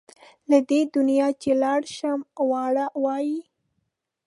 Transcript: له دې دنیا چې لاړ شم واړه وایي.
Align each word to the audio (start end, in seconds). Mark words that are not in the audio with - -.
له 0.49 0.57
دې 0.69 0.81
دنیا 0.95 1.27
چې 1.41 1.51
لاړ 1.61 1.81
شم 1.95 2.19
واړه 2.49 2.85
وایي. 3.03 3.39